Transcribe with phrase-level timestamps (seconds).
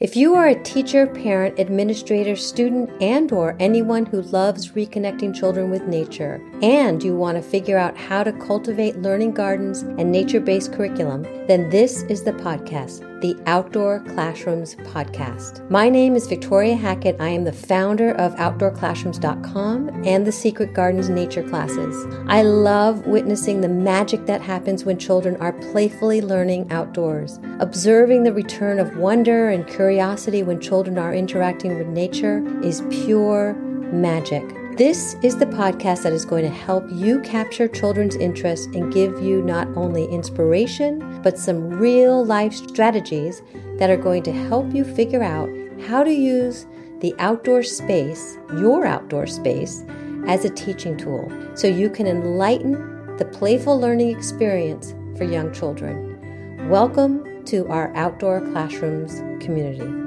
[0.00, 5.70] If you are a teacher, parent, administrator, student, and or anyone who loves reconnecting children
[5.70, 10.72] with nature and you want to figure out how to cultivate learning gardens and nature-based
[10.72, 15.68] curriculum, then this is the podcast, the Outdoor Classrooms podcast.
[15.70, 17.20] My name is Victoria Hackett.
[17.20, 22.06] I am the founder of outdoorclassrooms.com and the Secret Gardens nature classes.
[22.26, 28.32] I love witnessing the magic that happens when children are playfully learning outdoors, observing the
[28.32, 33.54] return of wonder and curiosity when children are interacting with nature is pure
[33.92, 34.63] magic.
[34.76, 39.22] This is the podcast that is going to help you capture children's interest and give
[39.22, 43.40] you not only inspiration, but some real life strategies
[43.78, 45.48] that are going to help you figure out
[45.86, 46.66] how to use
[46.98, 49.84] the outdoor space, your outdoor space,
[50.26, 56.68] as a teaching tool so you can enlighten the playful learning experience for young children.
[56.68, 60.03] Welcome to our Outdoor Classrooms community.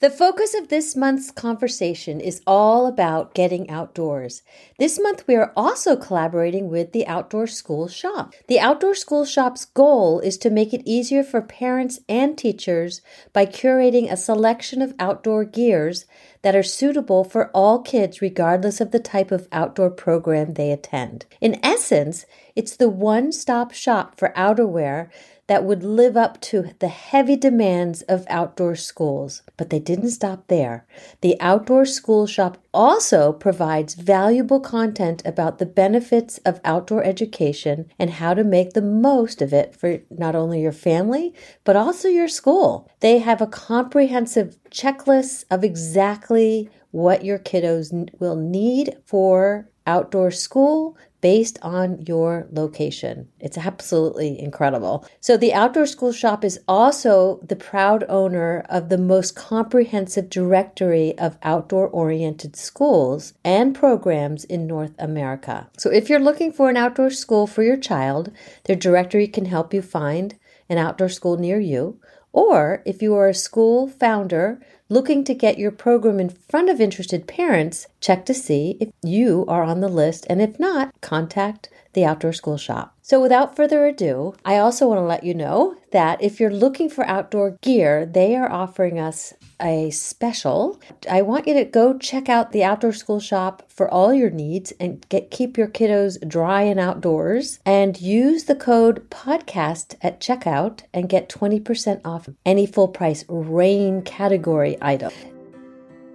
[0.00, 4.42] The focus of this month's conversation is all about getting outdoors.
[4.78, 8.32] This month, we are also collaborating with the Outdoor School Shop.
[8.46, 13.00] The Outdoor School Shop's goal is to make it easier for parents and teachers
[13.32, 16.06] by curating a selection of outdoor gears
[16.42, 21.26] that are suitable for all kids, regardless of the type of outdoor program they attend.
[21.40, 22.24] In essence,
[22.54, 25.10] it's the one stop shop for outerwear
[25.48, 29.42] that would live up to the heavy demands of outdoor schools.
[29.56, 30.86] But they didn't stop there.
[31.20, 38.10] The Outdoor School Shop also provides valuable content about the benefits of outdoor education and
[38.10, 42.28] how to make the most of it for not only your family, but also your
[42.28, 42.88] school.
[43.00, 50.96] They have a comprehensive checklist of exactly what your kiddos will need for outdoor school
[51.20, 53.28] based on your location.
[53.40, 55.06] It's absolutely incredible.
[55.20, 61.16] So, the Outdoor School Shop is also the proud owner of the most comprehensive directory
[61.18, 65.68] of outdoor oriented schools and programs in North America.
[65.76, 68.30] So, if you're looking for an outdoor school for your child,
[68.64, 72.00] their directory can help you find an outdoor school near you.
[72.32, 76.80] Or if you are a school founder looking to get your program in front of
[76.80, 80.26] interested parents, check to see if you are on the list.
[80.30, 82.97] And if not, contact the Outdoor School Shop.
[83.08, 86.90] So, without further ado, I also want to let you know that if you're looking
[86.90, 89.32] for outdoor gear, they are offering us
[89.62, 90.78] a special.
[91.10, 94.72] I want you to go check out the Outdoor School Shop for all your needs
[94.72, 100.82] and get keep your kiddos dry and outdoors and use the code podcast at checkout
[100.92, 105.12] and get 20% off any full price rain category item.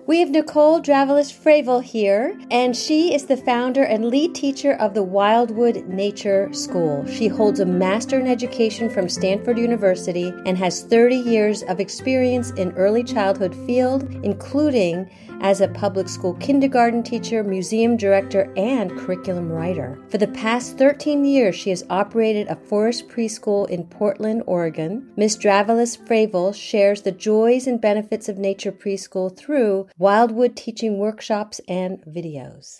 [0.05, 4.93] We have Nicole Dravillas Fravel here, and she is the founder and lead teacher of
[4.93, 7.05] the Wildwood Nature School.
[7.05, 12.51] She holds a master in education from Stanford University and has 30 years of experience
[12.51, 15.09] in early childhood field, including
[15.43, 19.99] as a public school kindergarten teacher, museum director, and curriculum writer.
[20.09, 25.11] For the past 13 years, she has operated a forest preschool in Portland, Oregon.
[25.17, 25.37] Ms.
[25.37, 32.03] Dravillas Fravel shares the joys and benefits of nature preschool through Wildwood teaching workshops and
[32.07, 32.79] videos.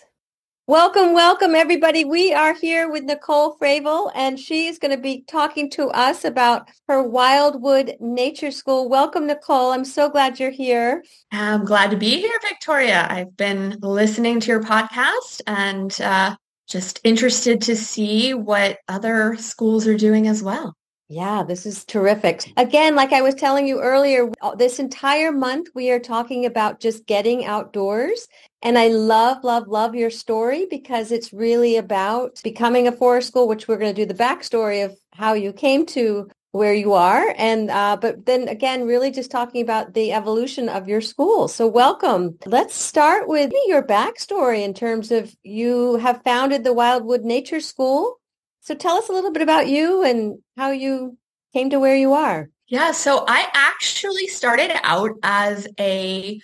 [0.66, 2.04] Welcome, welcome, everybody.
[2.04, 6.68] We are here with Nicole Fravel, and she's going to be talking to us about
[6.88, 8.88] her Wildwood Nature School.
[8.88, 9.70] Welcome, Nicole.
[9.70, 11.04] I'm so glad you're here.
[11.30, 13.06] I'm glad to be here, Victoria.
[13.08, 16.34] I've been listening to your podcast and uh,
[16.66, 20.74] just interested to see what other schools are doing as well.
[21.08, 22.50] Yeah, this is terrific.
[22.56, 27.06] Again, like I was telling you earlier, this entire month we are talking about just
[27.06, 28.26] getting outdoors.
[28.62, 33.46] And I love, love, love your story because it's really about becoming a forest school,
[33.46, 37.34] which we're going to do the backstory of how you came to where you are.
[37.36, 41.48] And, uh, but then again, really just talking about the evolution of your school.
[41.48, 42.38] So welcome.
[42.46, 48.18] Let's start with your backstory in terms of you have founded the Wildwood Nature School
[48.64, 51.18] so tell us a little bit about you and how you
[51.52, 52.48] came to where you are.
[52.66, 56.40] Yeah, so I actually started out as a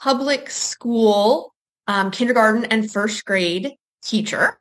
[0.00, 1.54] public school
[1.86, 3.72] um, kindergarten and first grade
[4.02, 4.58] teacher.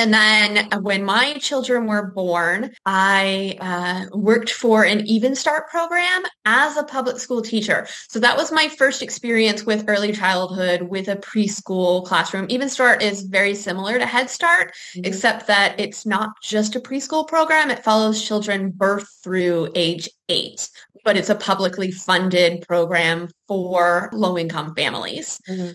[0.00, 6.22] And then when my children were born, I uh, worked for an Even Start program
[6.46, 7.86] as a public school teacher.
[8.08, 12.46] So that was my first experience with early childhood with a preschool classroom.
[12.48, 15.04] Even Start is very similar to Head Start, mm-hmm.
[15.04, 17.70] except that it's not just a preschool program.
[17.70, 20.70] It follows children birth through age eight,
[21.04, 25.38] but it's a publicly funded program for low income families.
[25.46, 25.72] Mm-hmm.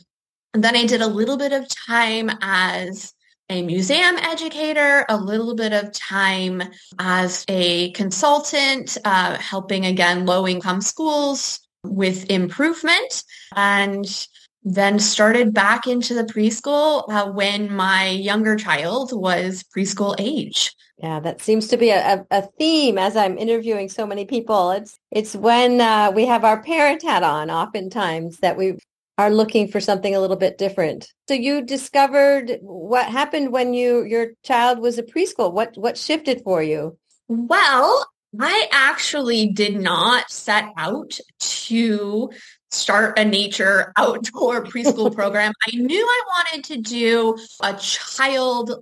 [0.55, 3.13] And then I did a little bit of time as
[3.49, 6.63] a museum educator, a little bit of time
[6.99, 13.23] as a consultant, uh, helping again low income schools with improvement
[13.55, 14.27] and
[14.63, 20.75] then started back into the preschool uh, when my younger child was preschool age.
[20.97, 24.71] Yeah, that seems to be a, a theme as I'm interviewing so many people.
[24.71, 28.77] It's it's when uh, we have our parent hat on, oftentimes that we
[29.17, 31.11] are looking for something a little bit different.
[31.27, 35.53] So you discovered what happened when you your child was a preschool.
[35.53, 36.97] What what shifted for you?
[37.27, 38.07] Well,
[38.39, 42.29] I actually did not set out to
[42.71, 45.53] start a nature outdoor preschool program.
[45.65, 48.73] I knew I wanted to do a child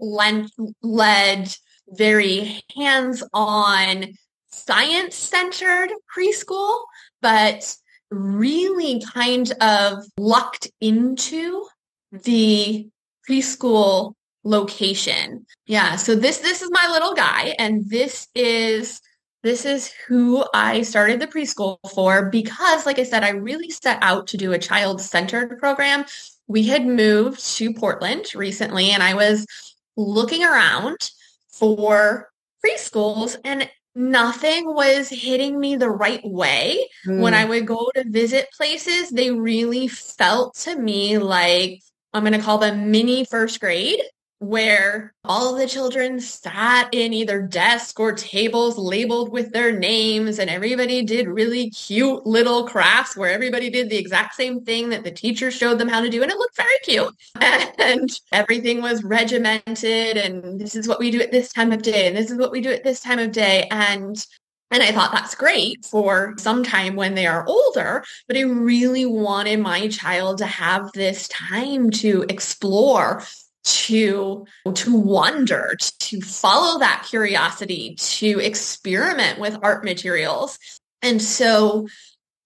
[0.81, 1.55] led,
[1.89, 4.13] very hands on,
[4.51, 6.85] science centered preschool,
[7.21, 7.75] but
[8.13, 11.67] really kind of lucked into
[12.11, 12.87] the
[13.27, 14.13] preschool
[14.43, 15.45] location.
[15.65, 19.01] Yeah, so this this is my little guy and this is
[19.41, 23.99] this is who I started the preschool for because like I said I really set
[24.01, 26.05] out to do a child-centered program.
[26.47, 29.45] We had moved to Portland recently and I was
[29.95, 31.11] looking around
[31.49, 32.29] for
[32.65, 36.87] preschools and nothing was hitting me the right way.
[37.07, 37.21] Mm.
[37.21, 41.81] When I would go to visit places, they really felt to me like
[42.13, 44.01] I'm going to call them mini first grade
[44.43, 50.37] where all of the children sat in either desk or tables labeled with their names
[50.37, 55.03] and everybody did really cute little crafts where everybody did the exact same thing that
[55.03, 57.15] the teacher showed them how to do and it looked very cute.
[57.83, 62.07] And everything was regimented and this is what we do at this time of day
[62.07, 64.25] and this is what we do at this time of day and
[64.71, 69.05] and I thought that's great for some time when they are older, but I really
[69.05, 73.21] wanted my child to have this time to explore
[73.63, 80.59] to to wonder to follow that curiosity to experiment with art materials.
[81.01, 81.87] And so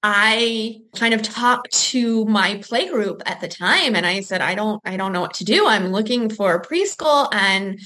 [0.03, 4.53] i kind of talked to my play group at the time and i said i
[4.53, 5.65] don't i don't know what to do.
[5.67, 7.79] I'm looking for preschool and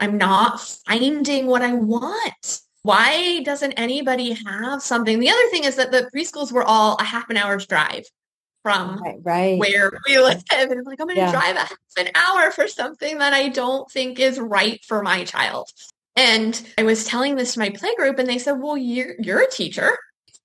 [0.00, 2.60] i'm not finding what i want.
[2.82, 5.20] Why doesn't anybody have something?
[5.20, 8.04] The other thing is that the preschools were all a half an hour's drive
[8.62, 9.58] from right, right.
[9.58, 10.42] where we live.
[10.52, 11.32] And I'm like, I'm going to yeah.
[11.32, 15.24] drive a half an hour for something that I don't think is right for my
[15.24, 15.70] child.
[16.16, 19.42] And I was telling this to my play group and they said, well, you're, you're
[19.42, 19.96] a teacher,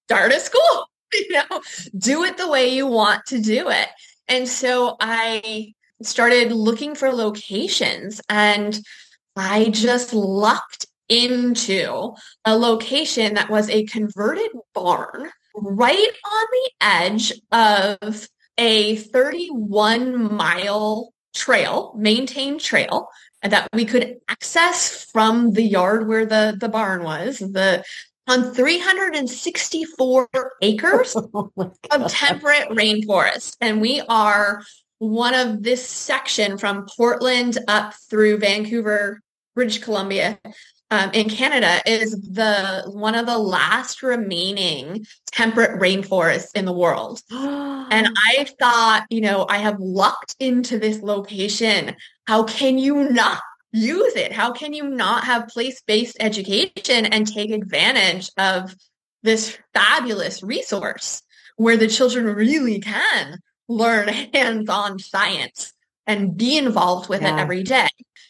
[0.05, 1.61] start a school, you know,
[1.97, 3.89] do it the way you want to do it.
[4.27, 8.79] And so I started looking for locations and
[9.35, 12.13] I just lucked into
[12.45, 18.27] a location that was a converted barn right on the edge of
[18.57, 23.09] a 31 mile trail, maintained trail
[23.43, 27.83] that we could access from the yard where the, the barn was, the
[28.27, 30.27] on 364
[30.61, 31.51] acres oh
[31.91, 33.55] of temperate rainforest.
[33.61, 34.61] And we are
[34.99, 39.21] one of this section from Portland up through Vancouver,
[39.55, 40.39] British Columbia
[40.89, 47.21] um, in Canada is the one of the last remaining temperate rainforests in the world.
[47.31, 51.95] and I thought, you know, I have lucked into this location.
[52.25, 53.41] How can you not
[53.73, 54.31] use it?
[54.31, 58.73] How can you not have place-based education and take advantage of
[59.23, 61.21] this fabulous resource
[61.57, 65.73] where the children really can learn hands-on science
[66.05, 67.35] and be involved with yeah.
[67.35, 67.89] it every day?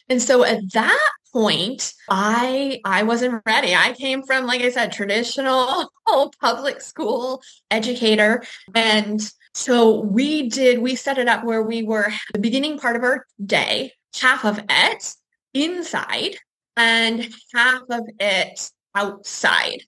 [0.09, 3.75] And so at that point, I I wasn't ready.
[3.75, 8.43] I came from, like I said, traditional oh, public school educator.
[8.73, 9.21] And
[9.53, 13.27] so we did, we set it up where we were the beginning part of our
[13.45, 15.13] day, half of it
[15.53, 16.37] inside
[16.75, 19.83] and half of it outside.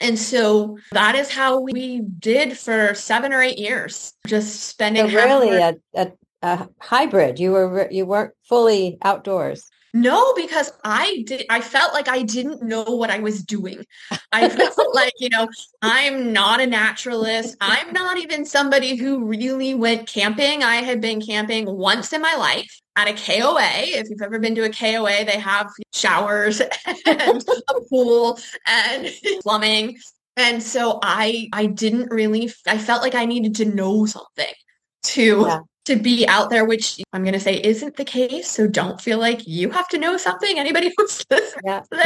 [0.00, 5.10] And so that is how we did for seven or eight years, just spending.
[5.10, 7.38] So really, a, a, a hybrid.
[7.38, 9.70] You were you weren't fully outdoors.
[9.96, 13.86] No, because I did I felt like I didn't know what I was doing.
[14.32, 15.48] I felt like, you know,
[15.82, 17.56] I'm not a naturalist.
[17.60, 20.64] I'm not even somebody who really went camping.
[20.64, 24.00] I had been camping once in my life at a KOA.
[24.00, 26.60] If you've ever been to a KOA, they have showers
[27.06, 29.08] and a pool and
[29.42, 29.98] plumbing.
[30.36, 34.54] And so I I didn't really I felt like I needed to know something
[35.04, 38.50] to yeah to be out there, which I'm going to say isn't the case.
[38.50, 40.58] So don't feel like you have to know something.
[40.58, 42.02] Anybody who's listening yeah, to this,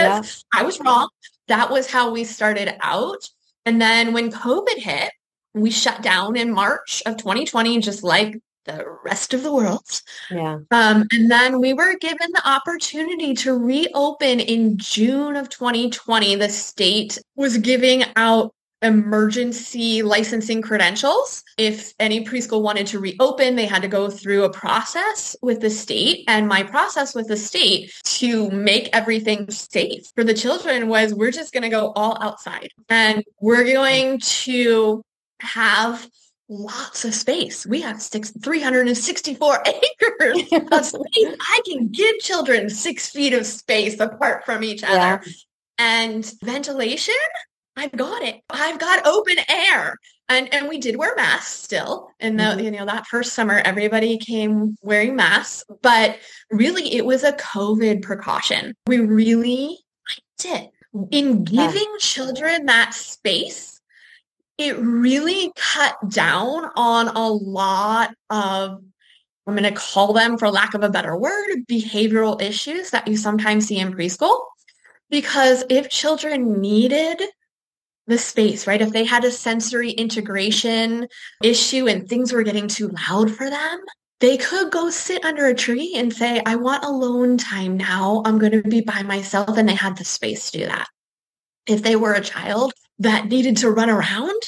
[0.55, 0.61] yeah.
[0.61, 1.09] I was wrong.
[1.47, 3.29] That was how we started out.
[3.65, 5.13] And then when COVID hit,
[5.55, 10.03] we shut down in March of 2020, just like the rest of the world.
[10.31, 10.59] Yeah.
[10.71, 16.37] Um, and then we were given the opportunity to reopen in June of 2020.
[16.37, 21.43] The state was giving out emergency licensing credentials.
[21.57, 25.71] If any preschool wanted to reopen, they had to go through a process with the
[25.71, 26.25] state.
[26.29, 31.33] And my process with the state to make everything safe for the children was we're
[31.33, 35.03] just going to go all outside and we're going to
[35.41, 36.09] have
[36.49, 37.67] lots of space.
[37.67, 40.43] We have six, 364 acres
[40.73, 41.37] of space.
[41.41, 44.95] I can give children six feet of space apart from each other.
[44.95, 45.21] Yeah.
[45.81, 47.15] And ventilation,
[47.79, 48.41] I've got it.
[48.51, 49.97] I've got open air.
[50.29, 52.11] And and we did wear masks still.
[52.21, 52.61] And the, mm-hmm.
[52.61, 56.19] you know, that first summer everybody came wearing masks, but
[56.51, 58.75] really it was a COVID precaution.
[58.87, 60.71] We really liked it.
[61.11, 63.81] In giving children that space,
[64.59, 68.83] it really cut down on a lot of
[69.47, 73.17] I'm going to call them, for lack of a better word, behavioral issues that you
[73.17, 74.39] sometimes see in preschool.
[75.09, 77.23] Because if children needed
[78.09, 78.81] the space, right?
[78.81, 81.07] If they had a sensory integration
[81.43, 83.81] issue and things were getting too loud for them,
[84.21, 88.23] they could go sit under a tree and say, I want alone time now.
[88.25, 89.57] I'm going to be by myself.
[89.57, 90.89] And they had the space to do that.
[91.67, 94.43] If they were a child that needed to run around,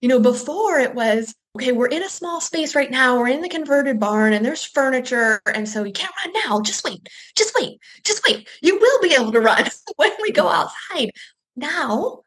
[0.00, 3.18] you know, before it was, okay, we're in a small space right now.
[3.18, 5.40] We're in the converted barn and there's furniture.
[5.46, 6.60] And so you can't run now.
[6.62, 8.48] Just wait, just wait, just wait.
[8.62, 9.66] You will be able to run
[9.96, 11.10] when we go outside.
[11.54, 12.22] Now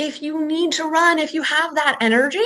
[0.00, 2.38] if you need to run, if you have that energy,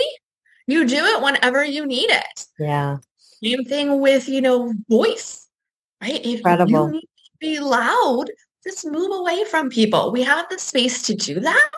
[0.67, 2.47] you do it whenever you need it.
[2.59, 2.99] Yeah.
[3.43, 5.49] Same thing with, you know, voice,
[6.03, 6.21] right?
[6.25, 6.87] If Incredible.
[6.87, 8.25] you need to be loud,
[8.65, 10.11] just move away from people.
[10.11, 11.71] We have the space to do that.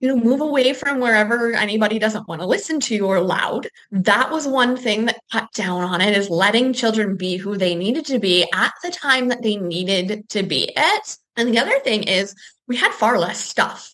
[0.00, 3.68] You know, move away from wherever anybody doesn't want to listen to you or loud.
[3.90, 7.74] That was one thing that cut down on it is letting children be who they
[7.74, 11.18] needed to be at the time that they needed to be it.
[11.36, 12.34] And the other thing is
[12.68, 13.92] we had far less stuff.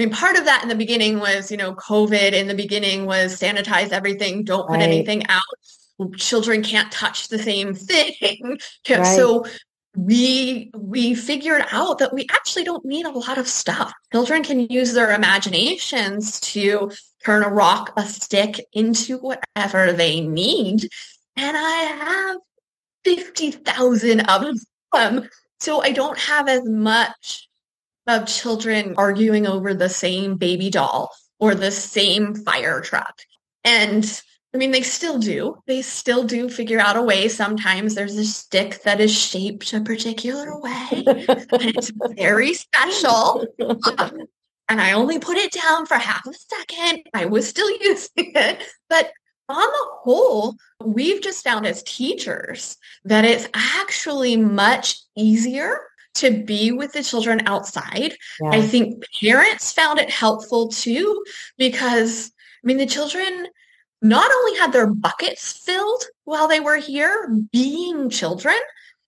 [0.00, 3.04] I mean, part of that in the beginning was, you know, COVID in the beginning
[3.04, 4.82] was sanitize everything, don't put right.
[4.82, 5.42] anything out.
[6.16, 8.58] Children can't touch the same thing.
[8.88, 9.04] right.
[9.04, 9.44] So
[9.94, 13.92] we we figured out that we actually don't need a lot of stuff.
[14.10, 16.90] Children can use their imaginations to
[17.22, 20.88] turn a rock, a stick into whatever they need.
[21.36, 22.36] And I have
[23.04, 24.46] 50,000 of
[24.94, 25.28] them.
[25.58, 27.49] So I don't have as much
[28.10, 33.20] of children arguing over the same baby doll or the same fire truck.
[33.64, 34.04] And
[34.52, 35.56] I mean, they still do.
[35.66, 37.28] They still do figure out a way.
[37.28, 43.46] Sometimes there's a stick that is shaped a particular way, and it's very special.
[43.60, 44.22] Um,
[44.68, 47.04] and I only put it down for half a second.
[47.14, 48.64] I was still using it.
[48.88, 49.12] But
[49.48, 55.78] on the whole, we've just found as teachers that it's actually much easier
[56.14, 58.14] to be with the children outside.
[58.40, 58.50] Yeah.
[58.50, 61.22] I think parents found it helpful too,
[61.56, 63.46] because I mean, the children
[64.02, 68.56] not only had their buckets filled while they were here, being children,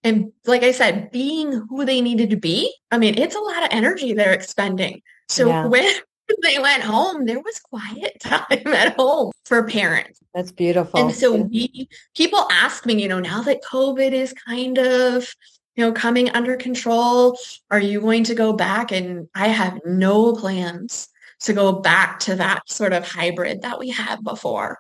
[0.05, 2.75] and like I said, being who they needed to be.
[2.91, 5.03] I mean, it's a lot of energy they're expending.
[5.29, 5.67] So yeah.
[5.67, 5.93] when
[6.43, 10.19] they went home, there was quiet time at home for parents.
[10.35, 10.99] That's beautiful.
[10.99, 15.33] And so we, people ask me, you know, now that COVID is kind of
[15.75, 17.39] you know, coming under control?
[17.71, 18.93] Are you going to go back?
[18.93, 21.09] And I have no plans
[21.41, 24.79] to go back to that sort of hybrid that we had before.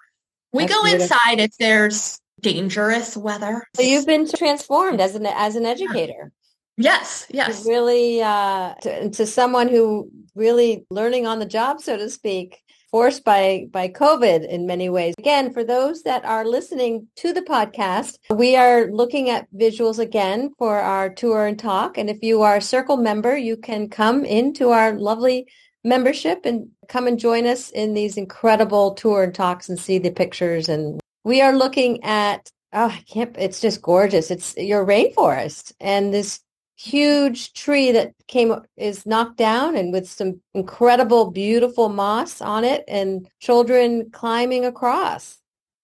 [0.52, 1.02] We That's go beautiful.
[1.04, 3.62] inside if there's dangerous weather.
[3.74, 6.32] So you've been transformed as an as an educator.
[6.76, 7.66] Yes, yes.
[7.66, 12.58] Really, uh, to, to someone who really learning on the job, so to speak
[12.92, 15.14] forced by by COVID in many ways.
[15.18, 20.52] Again, for those that are listening to the podcast, we are looking at visuals again
[20.58, 21.98] for our tour and talk.
[21.98, 25.46] And if you are a Circle member, you can come into our lovely
[25.82, 30.10] membership and come and join us in these incredible tour and talks and see the
[30.10, 30.68] pictures.
[30.68, 33.34] And we are looking at oh, I can't.
[33.38, 34.30] It's just gorgeous.
[34.30, 36.40] It's your rainforest and this
[36.82, 42.82] huge tree that came is knocked down and with some incredible beautiful moss on it
[42.88, 45.38] and children climbing across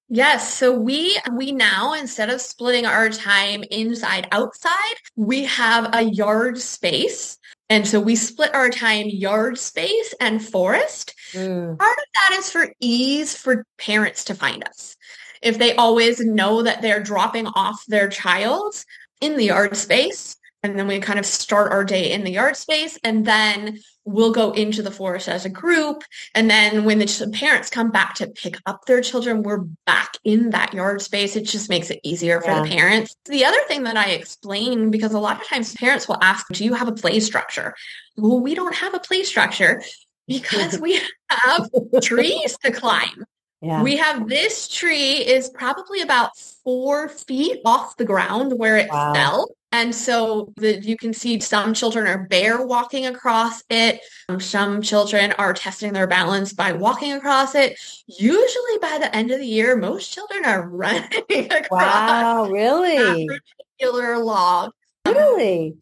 [0.09, 0.55] Yes.
[0.55, 6.59] So we, we now, instead of splitting our time inside outside, we have a yard
[6.59, 7.37] space.
[7.69, 11.15] And so we split our time yard space and forest.
[11.33, 11.79] Mm.
[11.79, 14.97] Part of that is for ease for parents to find us.
[15.43, 18.83] If they always know that they're dropping off their child
[19.21, 22.57] in the yard space, and then we kind of start our day in the yard
[22.57, 26.03] space and then we'll go into the forest as a group.
[26.35, 30.51] And then when the parents come back to pick up their children we're back in
[30.51, 31.37] that yard space.
[31.37, 32.63] It just makes it easier for yeah.
[32.63, 33.15] the parents.
[33.27, 36.65] The other thing that i explain because a lot of times parents will ask do
[36.65, 37.75] you have a play structure?
[38.17, 39.83] Well we don't have a play structure
[40.27, 41.01] because we
[41.31, 41.69] have
[42.03, 43.25] trees to climb
[43.61, 43.83] yeah.
[43.83, 49.13] We have this tree is probably about four feet off the ground where it wow.
[49.15, 49.49] fell.
[49.73, 54.01] And so the, you can see some children are bear walking across it.
[54.29, 57.79] Um, some children are testing their balance by walking across it.
[58.07, 61.71] Usually by the end of the year, most children are running across.
[61.71, 63.27] Wow, really?
[63.27, 64.73] particular log.
[65.07, 65.73] Really?
[65.73, 65.81] Um,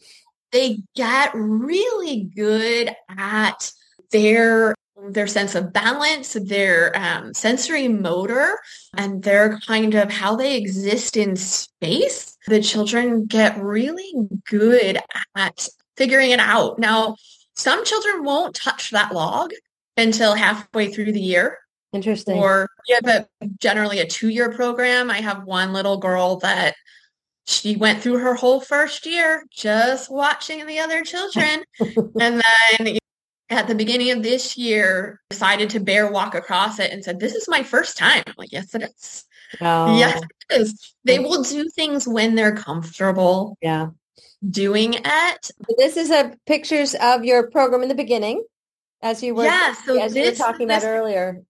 [0.50, 3.72] they get really good at
[4.10, 4.74] their
[5.10, 8.58] their sense of balance, their um, sensory motor,
[8.96, 12.36] and their kind of how they exist in space.
[12.46, 14.12] The children get really
[14.48, 14.98] good
[15.34, 16.78] at figuring it out.
[16.78, 17.16] Now,
[17.54, 19.52] some children won't touch that log
[19.96, 21.58] until halfway through the year.
[21.92, 22.38] Interesting.
[22.38, 25.10] Or yeah, but generally a two year program.
[25.10, 26.74] I have one little girl that
[27.46, 31.64] she went through her whole first year just watching the other children.
[32.20, 32.42] and
[32.78, 32.98] then
[33.48, 37.34] at the beginning of this year decided to bear walk across it and said, This
[37.34, 38.22] is my first time.
[38.26, 39.24] I'm like, yes, it is.
[39.60, 39.96] Oh.
[39.98, 40.94] Yes, it is.
[41.04, 43.56] They will do things when they're comfortable.
[43.62, 43.88] Yeah.
[44.48, 45.50] Doing it.
[45.78, 48.44] This is a pictures of your program in the beginning,
[49.00, 51.42] as you were yeah, so as this, you were talking this, about earlier.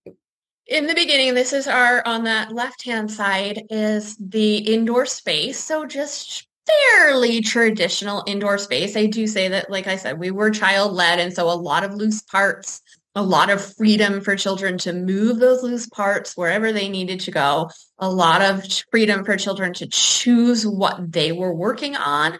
[0.66, 5.58] In the beginning, this is our on that left hand side is the indoor space.
[5.58, 8.96] So just fairly traditional indoor space.
[8.96, 11.18] I do say that, like I said, we were child led.
[11.18, 12.80] And so a lot of loose parts,
[13.14, 17.30] a lot of freedom for children to move those loose parts wherever they needed to
[17.30, 22.38] go, a lot of freedom for children to choose what they were working on.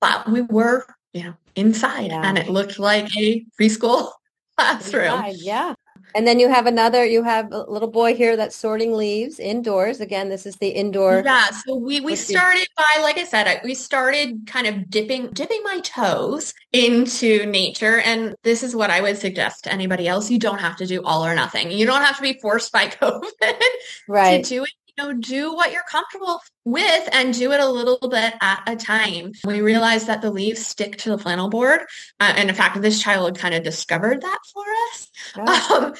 [0.00, 2.22] But we were, you know, inside yeah.
[2.22, 4.10] and it looked like a preschool
[4.58, 5.24] classroom.
[5.36, 5.74] Yeah.
[6.14, 10.00] And then you have another, you have a little boy here that's sorting leaves indoors.
[10.00, 11.22] Again, this is the indoor.
[11.24, 11.50] Yeah.
[11.50, 15.80] So we, we started by, like I said, we started kind of dipping, dipping my
[15.80, 17.98] toes into nature.
[17.98, 20.30] And this is what I would suggest to anybody else.
[20.30, 21.72] You don't have to do all or nothing.
[21.72, 23.54] You don't have to be forced by COVID
[24.08, 24.44] right.
[24.44, 28.08] to do it you know, do what you're comfortable with and do it a little
[28.08, 29.32] bit at a time.
[29.44, 31.80] We realized that the leaves stick to the flannel board.
[32.20, 35.08] Uh, and in fact, this child kind of discovered that for us.
[35.36, 35.94] Um,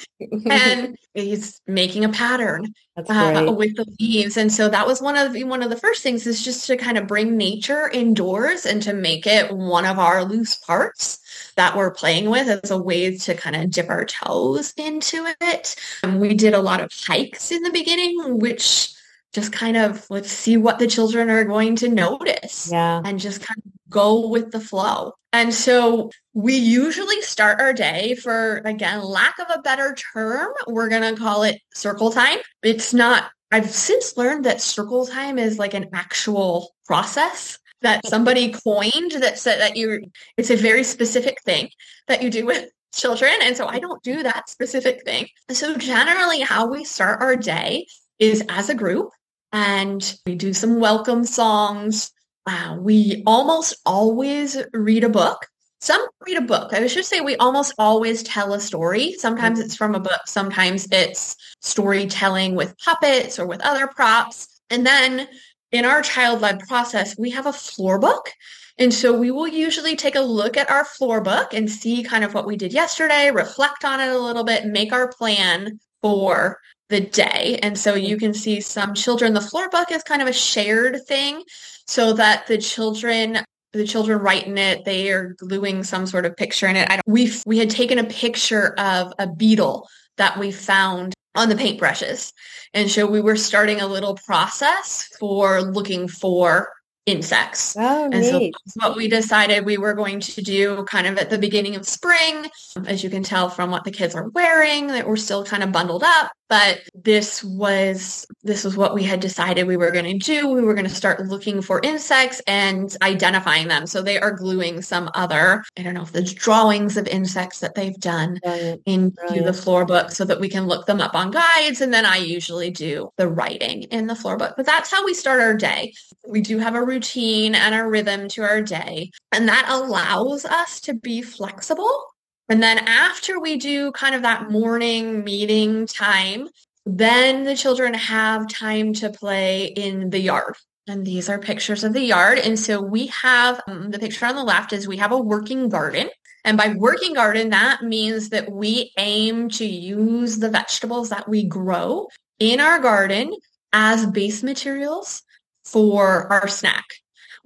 [0.49, 4.37] and he's making a pattern uh, with the leaves.
[4.37, 6.77] And so that was one of the, one of the first things is just to
[6.77, 11.19] kind of bring nature indoors and to make it one of our loose parts
[11.55, 15.75] that we're playing with as a way to kind of dip our toes into it.
[16.03, 18.91] And we did a lot of hikes in the beginning, which
[19.33, 23.01] just kind of let's see what the children are going to notice yeah.
[23.03, 25.13] and just kind of go with the flow.
[25.33, 30.87] And so we usually start our day for, again, lack of a better term, we're
[30.87, 32.39] going to call it circle time.
[32.63, 38.51] It's not, I've since learned that circle time is like an actual process that somebody
[38.51, 41.69] coined that said that you it's a very specific thing
[42.07, 43.33] that you do with children.
[43.41, 45.27] And so i don't do that specific thing.
[45.51, 47.87] So generally how we start our day
[48.19, 49.09] is as a group
[49.51, 52.11] and we do some welcome songs.
[52.47, 55.45] Uh, we almost always read a book.
[55.81, 56.73] Some read a book.
[56.73, 59.13] I should say we almost always tell a story.
[59.13, 60.21] Sometimes it's from a book.
[60.25, 64.47] Sometimes it's storytelling with puppets or with other props.
[64.69, 65.27] And then
[65.75, 68.31] in our child led process, we have a floor book.
[68.77, 72.23] And so we will usually take a look at our floor book and see kind
[72.23, 76.59] of what we did yesterday, reflect on it a little bit, make our plan for
[76.89, 77.57] the day.
[77.63, 81.05] And so you can see some children, the floor book is kind of a shared
[81.07, 81.43] thing
[81.87, 83.39] so that the children
[83.73, 86.95] the children write in it they are gluing some sort of picture in it I
[86.95, 91.55] don't, we we had taken a picture of a beetle that we found on the
[91.55, 92.33] paintbrushes.
[92.73, 96.69] And so we were starting a little process for looking for
[97.05, 97.75] insects.
[97.77, 98.55] Oh, and neat.
[98.67, 101.87] so what we decided we were going to do kind of at the beginning of
[101.87, 102.49] spring.
[102.75, 105.63] Um, as you can tell from what the kids are wearing, that we're still kind
[105.63, 106.31] of bundled up.
[106.47, 110.47] But this was this was what we had decided we were going to do.
[110.47, 113.87] We were going to start looking for insects and identifying them.
[113.87, 117.73] So they are gluing some other, I don't know if there's drawings of insects that
[117.73, 118.81] they've done Brilliant.
[118.85, 119.45] into Brilliant.
[119.47, 121.81] the floor book so that we can look them up on guides.
[121.81, 124.53] And then I usually do the writing in the floor book.
[124.55, 125.93] But that's how we start our day.
[126.27, 129.09] We do have a routine and a rhythm to our day.
[129.31, 132.03] And that allows us to be flexible
[132.49, 136.47] and then after we do kind of that morning meeting time,
[136.85, 140.55] then the children have time to play in the yard.
[140.87, 142.37] And these are pictures of the yard.
[142.37, 145.67] And so we have um, the picture on the left is we have a working
[145.67, 146.09] garden.
[146.43, 151.43] And by working garden, that means that we aim to use the vegetables that we
[151.43, 153.35] grow in our garden
[153.73, 155.23] as base materials
[155.63, 156.85] for our snack.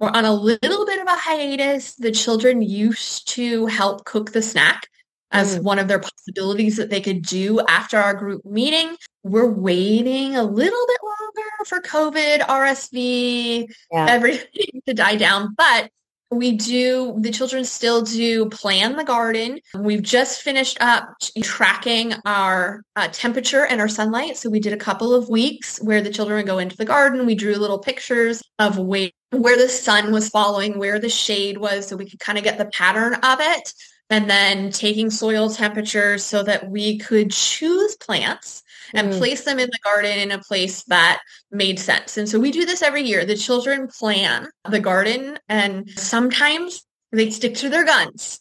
[0.00, 1.94] We're on a little bit of a hiatus.
[1.94, 4.88] The children used to help cook the snack
[5.30, 5.62] as mm.
[5.62, 8.96] one of their possibilities that they could do after our group meeting.
[9.22, 14.06] We're waiting a little bit longer for COVID, RSV, yeah.
[14.08, 15.54] everything to die down.
[15.54, 15.90] But
[16.30, 19.60] we do, the children still do plan the garden.
[19.74, 21.08] We've just finished up
[21.42, 24.36] tracking our uh, temperature and our sunlight.
[24.36, 27.26] So we did a couple of weeks where the children would go into the garden.
[27.26, 31.88] We drew little pictures of where, where the sun was following, where the shade was,
[31.88, 33.74] so we could kind of get the pattern of it.
[34.08, 39.18] And then taking soil temperatures so that we could choose plants and mm.
[39.18, 42.16] place them in the garden in a place that made sense.
[42.16, 43.24] And so we do this every year.
[43.24, 48.40] The children plan the garden and sometimes they stick to their guns.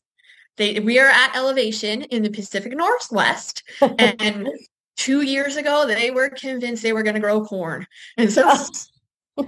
[0.57, 4.49] They, we are at elevation in the Pacific Northwest and
[4.97, 7.87] two years ago they were convinced they were going to grow corn.
[8.17, 8.53] And so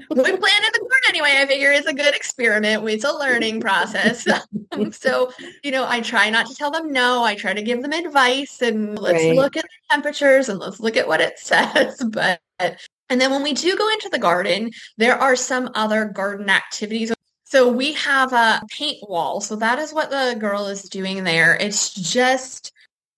[0.10, 1.38] we planted the corn anyway.
[1.38, 2.88] I figure it's a good experiment.
[2.90, 4.28] It's a learning process.
[4.92, 5.32] so,
[5.64, 7.24] you know, I try not to tell them no.
[7.24, 9.36] I try to give them advice and let's right.
[9.36, 12.02] look at the temperatures and let's look at what it says.
[12.04, 16.50] But and then when we do go into the garden, there are some other garden
[16.50, 17.12] activities.
[17.44, 19.42] So we have a paint wall.
[19.42, 21.58] So that is what the girl is doing there.
[21.58, 22.72] It's just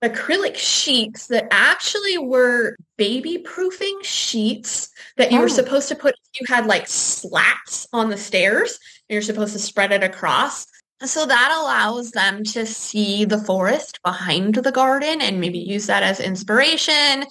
[0.04, 5.42] acrylic sheets that actually were baby proofing sheets that you oh.
[5.42, 8.78] were supposed to put you had like slats on the stairs
[9.10, 10.68] and you're supposed to spread it across
[11.06, 16.04] so that allows them to see the forest behind the garden and maybe use that
[16.04, 17.26] as inspiration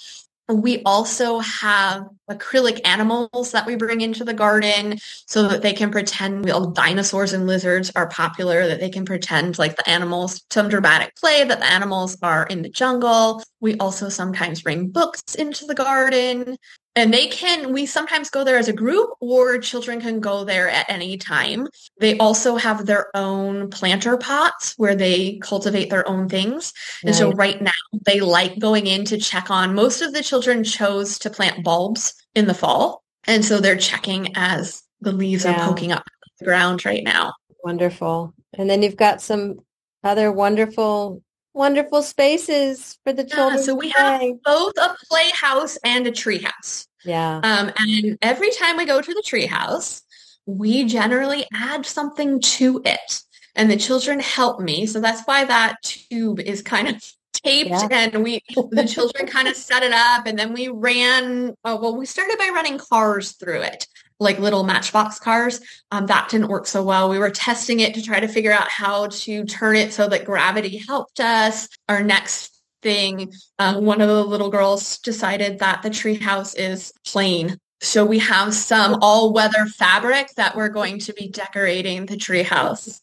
[0.49, 5.91] we also have acrylic animals that we bring into the garden so that they can
[5.91, 10.69] pretend well, dinosaurs and lizards are popular, that they can pretend like the animals, some
[10.69, 13.43] dramatic play that the animals are in the jungle.
[13.61, 16.57] We also sometimes bring books into the garden
[16.95, 20.69] and they can we sometimes go there as a group or children can go there
[20.69, 21.69] at any time.
[21.99, 26.73] They also have their own planter pots where they cultivate their own things.
[27.05, 27.61] And so right.
[27.61, 27.73] now
[28.05, 32.15] they like going in to check on most of the children chose to plant bulbs
[32.35, 33.03] in the fall.
[33.25, 35.53] And so they're checking as the leaves yeah.
[35.53, 36.05] are poking up
[36.39, 37.35] the ground right now.
[37.65, 38.35] Wonderful.
[38.55, 39.61] And then you've got some
[40.05, 41.23] other wonderful
[41.55, 43.59] wonderful spaces for the children.
[43.59, 46.87] Yeah, so we have both a playhouse and a treehouse.
[47.05, 47.41] Yeah.
[47.43, 50.03] Um, and every time we go to the treehouse,
[50.47, 53.23] we generally add something to it.
[53.55, 54.87] And the children help me.
[54.87, 57.89] So that's why that tube is kind of taped yeah.
[57.91, 61.97] and we the children kind of set it up and then we ran uh, well
[61.97, 63.87] we started by running cars through it
[64.23, 65.61] like little matchbox cars.
[65.91, 67.09] Um, that didn't work so well.
[67.09, 70.25] We were testing it to try to figure out how to turn it so that
[70.25, 71.69] gravity helped us.
[71.89, 77.59] Our next thing, um, one of the little girls decided that the treehouse is plain.
[77.81, 83.01] So we have some all-weather fabric that we're going to be decorating the treehouse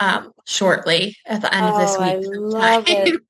[0.00, 2.34] um, shortly at the end oh, of this week.
[2.34, 3.20] I love it.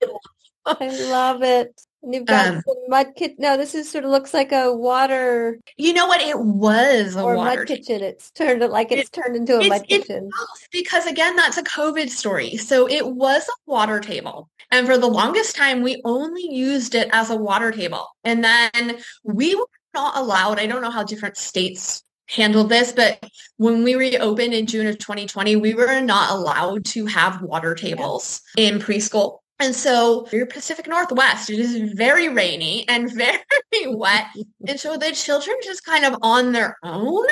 [0.65, 1.81] I love it.
[2.03, 3.37] And you've got um, some mud kitchen.
[3.39, 5.59] No, this is sort of looks like a water.
[5.77, 6.21] You know what?
[6.21, 8.03] It was a or mud kitchen.
[8.03, 10.29] It's turned like it's it, turned into a mud kitchen.
[10.73, 12.57] Because again, that's a COVID story.
[12.57, 17.09] So it was a water table, and for the longest time, we only used it
[17.13, 18.09] as a water table.
[18.25, 20.59] And then we were not allowed.
[20.59, 23.23] I don't know how different states handled this, but
[23.59, 28.41] when we reopened in June of 2020, we were not allowed to have water tables
[28.57, 29.39] in preschool.
[29.63, 34.27] And so your Pacific Northwest, it is very rainy and very wet.
[34.67, 37.25] and so the children just kind of on their own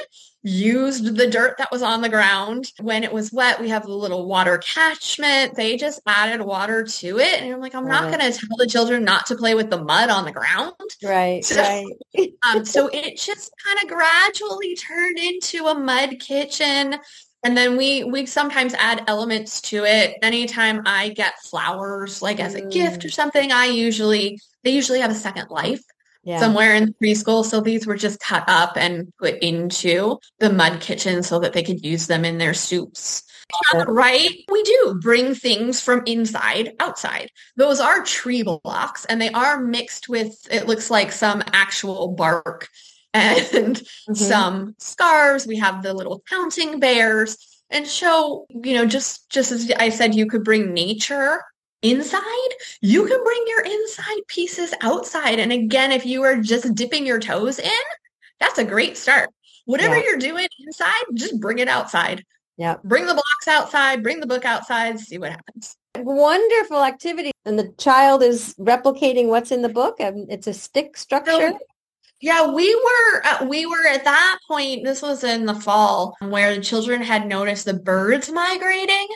[0.44, 2.70] used the dirt that was on the ground.
[2.80, 5.56] When it was wet, we have a little water catchment.
[5.56, 7.42] They just added water to it.
[7.42, 8.00] And I'm like, I'm right.
[8.00, 10.74] not going to tell the children not to play with the mud on the ground.
[11.02, 12.32] Right, so, right.
[12.44, 16.94] um, so it just kind of gradually turned into a mud kitchen
[17.42, 20.16] and then we we sometimes add elements to it.
[20.22, 22.70] Anytime I get flowers, like as a mm.
[22.70, 23.12] gift or mm.
[23.12, 25.82] something, I usually they usually have a second life
[26.22, 26.38] yeah.
[26.38, 27.44] somewhere in preschool.
[27.44, 31.62] So these were just cut up and put into the mud kitchen so that they
[31.62, 33.22] could use them in their soups.
[33.74, 34.30] Right?
[34.48, 37.30] We do bring things from inside outside.
[37.56, 42.68] Those are tree blocks and they are mixed with, it looks like some actual bark
[43.14, 44.14] and mm-hmm.
[44.14, 45.46] some scarves.
[45.46, 47.36] We have the little counting bears
[47.70, 51.42] and show, you know, just, just as I said, you could bring nature
[51.82, 52.48] inside,
[52.80, 55.38] you can bring your inside pieces outside.
[55.38, 57.70] And again, if you are just dipping your toes in,
[58.38, 59.30] that's a great start.
[59.64, 60.02] Whatever Yeah.
[60.04, 62.24] you're doing inside, just bring it outside.
[62.56, 62.76] Yeah.
[62.84, 65.76] Bring the blocks outside, bring the book outside, see what happens.
[65.96, 67.32] Wonderful activity.
[67.44, 69.96] And the child is replicating what's in the book.
[69.98, 71.54] And it's a stick structure.
[72.20, 74.84] Yeah, we were uh, we were at that point.
[74.84, 79.06] This was in the fall where the children had noticed the birds migrating.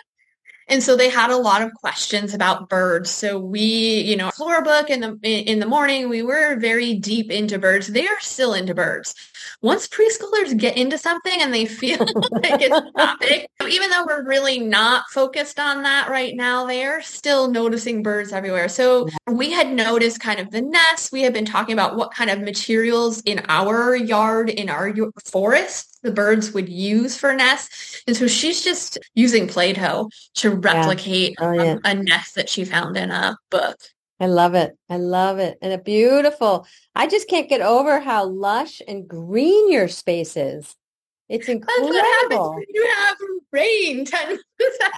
[0.68, 3.10] And so they had a lot of questions about birds.
[3.10, 7.30] So we, you know, floor book in the in the morning, we were very deep
[7.30, 7.88] into birds.
[7.88, 9.14] They are still into birds.
[9.60, 11.98] Once preschoolers get into something and they feel
[12.30, 16.84] like it's a topic, even though we're really not focused on that right now, they
[16.84, 18.68] are still noticing birds everywhere.
[18.68, 21.12] So we had noticed kind of the nests.
[21.12, 25.93] We had been talking about what kind of materials in our yard, in our forest,
[26.04, 28.02] the birds would use for nests.
[28.06, 31.72] And so she's just using Play-Doh to replicate Oh, yeah.
[31.72, 33.76] um, a nest that she found in a book.
[34.20, 34.76] I love it.
[34.88, 35.58] I love it.
[35.60, 36.66] And a beautiful.
[36.94, 40.76] I just can't get over how lush and green your space is.
[41.28, 42.54] It's That's what happens incredible.
[42.54, 43.16] when you have
[43.50, 44.06] rain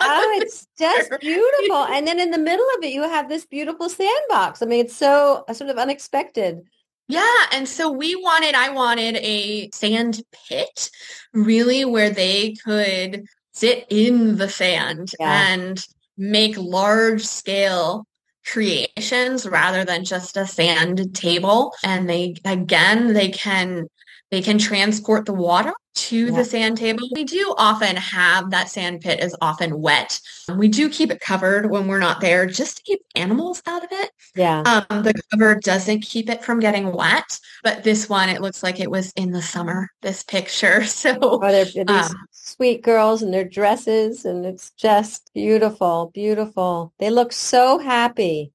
[0.01, 1.85] Oh, it's just beautiful.
[1.85, 4.61] And then in the middle of it, you have this beautiful sandbox.
[4.61, 6.63] I mean, it's so uh, sort of unexpected.
[7.09, 10.91] Yeah, and so we wanted, I wanted a sand pit,
[11.33, 15.49] really, where they could sit in the sand Yeah.
[15.49, 15.85] and
[16.17, 18.07] make large scale
[18.45, 21.73] creations rather than just a sand table.
[21.85, 23.87] And they, again, they can,
[24.31, 26.31] they can transport the water to Yeah.
[26.31, 27.09] the sand table.
[27.15, 30.21] We do often have that sand pit is often wet.
[30.55, 33.91] We do keep it covered when we're not there just to keep animals out of
[33.93, 34.11] it.
[34.35, 34.85] Yeah.
[34.91, 38.79] Um, the cover doesn't keep it from getting wet, but this one, it looks like
[38.79, 40.85] it was in the summer, this picture.
[40.97, 46.93] So, Oh, they're, these um, sweet girls in their dresses, and it's just beautiful, beautiful.
[46.99, 48.53] They look so happy,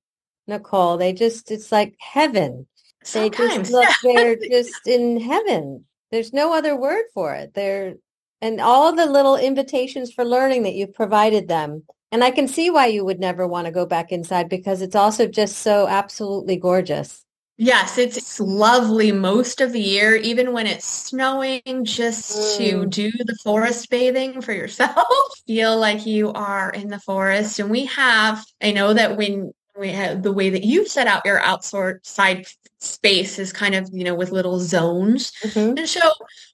[0.47, 0.97] Nicole.
[0.97, 2.67] They just, it's like heaven.
[3.01, 5.85] They sometimes, just look, they're just in heaven.
[6.11, 7.53] There's no other word for it.
[7.53, 7.95] They're,
[8.41, 11.83] and all the little invitations for learning that you've provided them.
[12.11, 14.95] And I can see why you would never want to go back inside because it's
[14.95, 17.23] also just so absolutely gorgeous.
[17.57, 22.89] Yes, it's, lovely most of the year, even when it's snowing, just to Mm.
[22.89, 25.05] do the forest bathing for yourself.
[25.47, 27.59] Feel like you are in the forest.
[27.59, 32.47] And we have, I know that when the way that you've set out your outside
[32.79, 35.31] space is kind of, you know, with little zones.
[35.43, 35.77] Mhm.
[35.77, 36.01] And so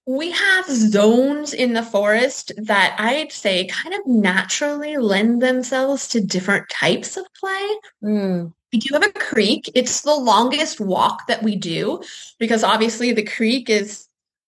[0.05, 6.21] we have zones in the forest that I'd say kind of naturally lend themselves to
[6.21, 7.67] different types of play.
[8.03, 8.53] Mm.
[8.73, 9.71] We do have a creek.
[9.73, 12.01] It's the longest walk that we do
[12.39, 14.07] because obviously the creek is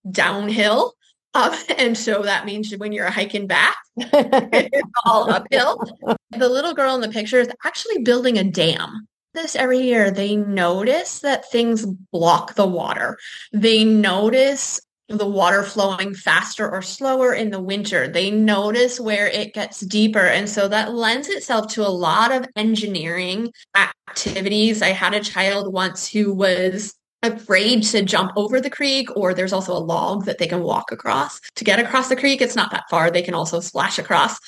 [0.09, 0.95] downhill.
[1.33, 5.83] Um, and so that means when you're hiking back, it's all uphill.
[6.31, 9.07] The little girl in the picture is actually building a dam.
[9.33, 13.17] This every year, they notice that things block the water.
[13.51, 18.07] They notice the water flowing faster or slower in the winter.
[18.07, 20.19] They notice where it gets deeper.
[20.19, 24.83] And so that lends itself to a lot of engineering activities.
[24.83, 29.53] I had a child once who was afraid to jump over the creek, or there's
[29.53, 31.39] also a log that they can walk across.
[31.55, 33.09] To get across the creek, it's not that far.
[33.09, 34.39] They can also splash across.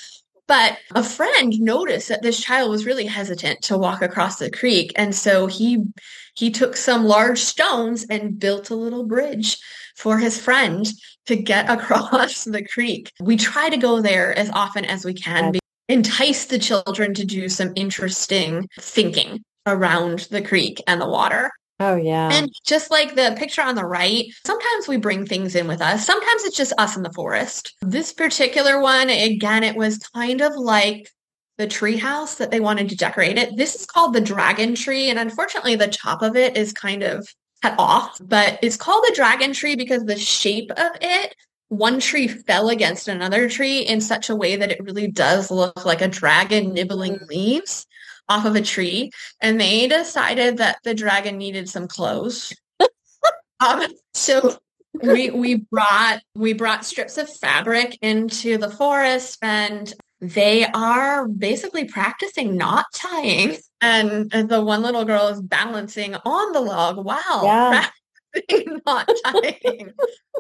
[0.52, 4.92] But a friend noticed that this child was really hesitant to walk across the creek.
[4.98, 5.86] And so he
[6.34, 9.58] he took some large stones and built a little bridge
[9.96, 10.86] for his friend
[11.28, 13.14] to get across the creek.
[13.22, 15.56] We try to go there as often as we can,
[15.88, 21.50] entice the children to do some interesting thinking around the creek and the water.
[21.82, 22.30] Oh, yeah.
[22.32, 26.06] And just like the picture on the right, sometimes we bring things in with us.
[26.06, 27.74] Sometimes it's just us in the forest.
[27.82, 31.10] This particular one, again, it was kind of like
[31.58, 33.58] the tree house that they wanted to decorate it.
[33.58, 35.10] This is called the dragon tree.
[35.10, 37.28] And unfortunately, the top of it is kind of
[37.64, 41.36] cut off, but it's called the dragon tree because the shape of it,
[41.70, 45.84] one tree fell against another tree in such a way that it really does look
[45.84, 47.88] like a dragon nibbling leaves
[48.32, 52.54] off of a tree and they decided that the dragon needed some clothes.
[53.60, 54.58] um, so
[55.04, 61.86] we we brought we brought strips of fabric into the forest and they are basically
[61.86, 67.44] practicing knot tying and, and the one little girl is balancing on the log while
[67.44, 67.88] Yeah.
[68.34, 69.94] practicing knot tying.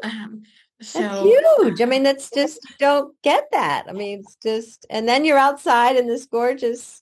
[0.03, 0.43] Um,
[0.79, 1.81] That's so huge.
[1.81, 3.85] I mean, that's just don't get that.
[3.89, 7.00] I mean, it's just, and then you're outside in this gorgeous,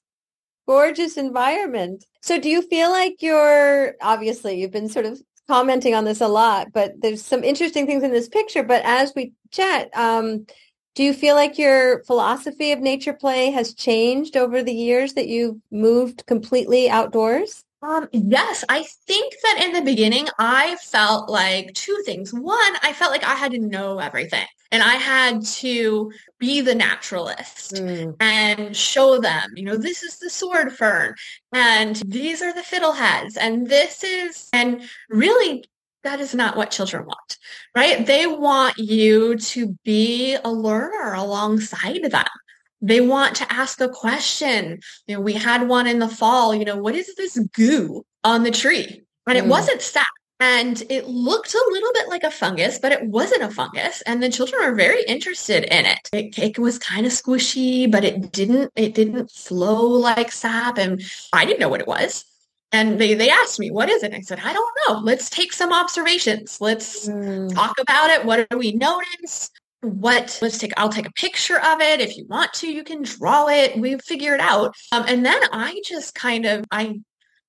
[0.69, 2.05] gorgeous environment.
[2.21, 6.27] So, do you feel like you're obviously you've been sort of commenting on this a
[6.27, 8.61] lot, but there's some interesting things in this picture.
[8.61, 10.45] But as we chat, um,
[10.93, 15.27] do you feel like your philosophy of nature play has changed over the years that
[15.27, 17.65] you've moved completely outdoors?
[17.81, 22.33] Um, yes, I think that in the beginning, I felt like two things.
[22.33, 26.75] One, I felt like I had to know everything and I had to be the
[26.75, 28.15] naturalist mm.
[28.19, 31.15] and show them, you know, this is the sword fern
[31.53, 35.63] and these are the fiddleheads and this is, and really
[36.03, 37.37] that is not what children want,
[37.75, 38.05] right?
[38.05, 42.25] They want you to be a learner alongside them.
[42.81, 44.79] They want to ask a question.
[45.07, 48.43] You know, we had one in the fall, you know, what is this goo on
[48.43, 49.03] the tree?
[49.27, 49.49] And it mm.
[49.49, 50.07] wasn't sap.
[50.41, 54.01] And it looked a little bit like a fungus, but it wasn't a fungus.
[54.03, 56.09] And the children were very interested in it.
[56.13, 60.77] It, it was kind of squishy, but it didn't, it didn't flow like sap.
[60.77, 61.01] And
[61.33, 62.23] I didn't know what it was.
[62.71, 64.13] And they, they asked me, what is it?
[64.13, 64.99] And I said, I don't know.
[64.99, 66.61] Let's take some observations.
[66.61, 67.53] Let's mm.
[67.53, 68.23] talk about it.
[68.23, 69.51] What do we notice?
[69.81, 72.01] What, let's take, I'll take a picture of it.
[72.01, 73.77] If you want to, you can draw it.
[73.77, 74.75] We figure it out.
[74.91, 76.99] Um, and then I just kind of, I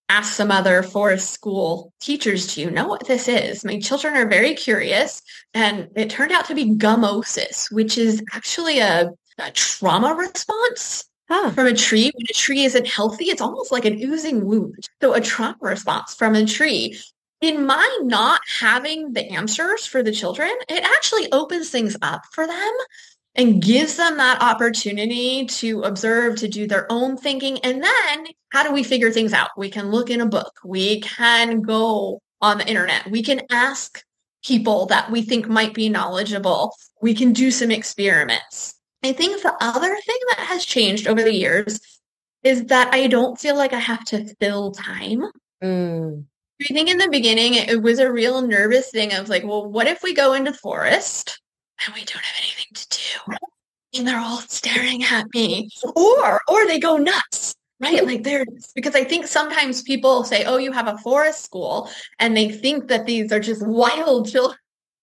[0.08, 3.64] asked some other forest school teachers, do you know what this is?
[3.64, 5.22] My children are very curious.
[5.54, 11.52] And it turned out to be gummosis, which is actually a, a trauma response Huh.
[11.52, 12.10] from a tree.
[12.12, 14.88] When a tree isn't healthy, it's almost like an oozing wound.
[15.00, 16.98] So a trauma response from a tree.
[17.40, 22.46] In my not having the answers for the children, it actually opens things up for
[22.46, 22.72] them
[23.34, 27.58] and gives them that opportunity to observe, to do their own thinking.
[27.60, 29.50] And then how do we figure things out?
[29.56, 30.60] We can look in a book.
[30.64, 33.10] We can go on the internet.
[33.10, 34.02] We can ask
[34.44, 36.74] people that we think might be knowledgeable.
[37.00, 38.74] We can do some experiments.
[39.02, 41.80] I think the other thing that has changed over the years
[42.42, 45.22] is that I don't feel like I have to fill time.
[45.62, 46.24] Mm.
[46.60, 49.86] I think in the beginning it was a real nervous thing of like, well, what
[49.86, 51.40] if we go into the forest
[51.84, 53.36] and we don't have anything to do?
[53.98, 55.70] And they're all staring at me.
[55.96, 57.54] Or or they go nuts.
[57.80, 58.04] Right.
[58.04, 58.44] Like they're
[58.74, 62.88] because I think sometimes people say, Oh, you have a forest school, and they think
[62.88, 64.58] that these are just wild children,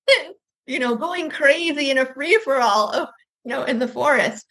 [0.67, 2.91] you know, going crazy in a free for all.
[2.93, 3.07] Oh,
[3.43, 4.45] you know, in the forest.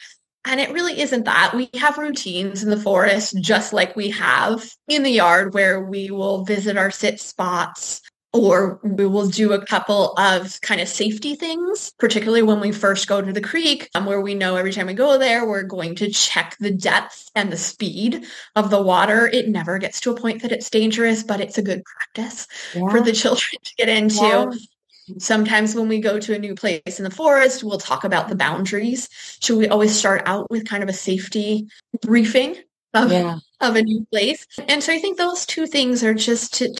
[0.46, 1.52] And it really isn't that.
[1.54, 6.10] We have routines in the forest, just like we have in the yard, where we
[6.10, 8.00] will visit our sit spots
[8.32, 13.08] or we will do a couple of kind of safety things, particularly when we first
[13.08, 15.94] go to the creek, um, where we know every time we go there, we're going
[15.96, 19.26] to check the depth and the speed of the water.
[19.26, 22.88] It never gets to a point that it's dangerous, but it's a good practice yeah.
[22.90, 24.16] for the children to get into.
[24.16, 24.52] Yeah.
[25.18, 28.36] Sometimes when we go to a new place in the forest, we'll talk about the
[28.36, 29.08] boundaries.
[29.40, 31.68] Should we always start out with kind of a safety
[32.02, 32.56] briefing
[32.94, 33.38] of, yeah.
[33.60, 34.46] of a new place.
[34.68, 36.74] And so I think those two things are just to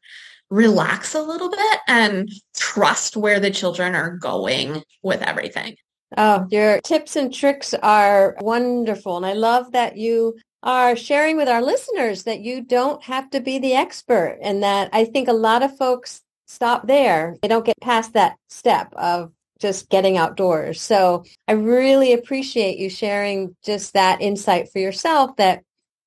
[0.51, 5.77] relax a little bit and trust where the children are going with everything.
[6.17, 9.17] Oh, your tips and tricks are wonderful.
[9.17, 13.41] And I love that you are sharing with our listeners that you don't have to
[13.41, 17.37] be the expert and that I think a lot of folks stop there.
[17.43, 20.81] They don't get past that step of just getting outdoors.
[20.81, 25.63] So I really appreciate you sharing just that insight for yourself that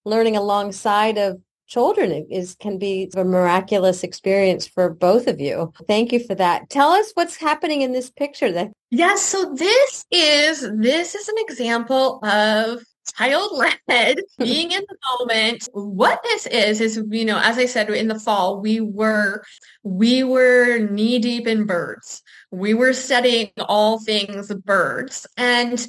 [0.06, 5.71] learning alongside of children is can be a miraculous experience for both of you.
[5.88, 6.69] Thank you for that.
[6.69, 11.36] Tell us what's happening in this picture that Yes, so this is this is an
[11.38, 12.82] example of
[13.13, 13.52] child
[13.88, 15.67] led, being in the moment.
[15.74, 19.43] What this is, is, you know, as I said in the fall, we were,
[19.84, 22.22] we were knee deep in birds.
[22.52, 25.86] We were studying all things birds and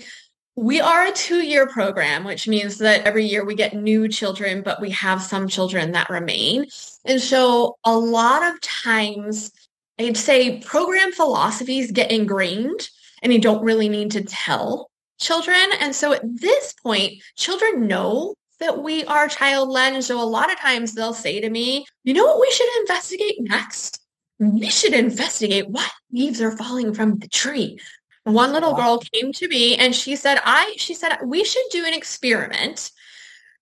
[0.56, 4.62] we are a two year program, which means that every year we get new children,
[4.62, 6.66] but we have some children that remain.
[7.06, 9.52] And so a lot of times
[9.98, 12.90] I'd say program philosophies get ingrained
[13.22, 14.89] and you don't really need to tell
[15.20, 15.70] children.
[15.78, 19.94] And so at this point, children know that we are child led.
[19.94, 22.68] And so a lot of times they'll say to me, you know what we should
[22.80, 24.00] investigate next?
[24.38, 27.78] We should investigate what leaves are falling from the tree.
[28.24, 31.84] One little girl came to me and she said, I, she said, we should do
[31.84, 32.90] an experiment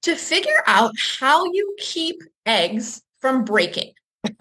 [0.02, 3.92] to figure out how you keep eggs from breaking.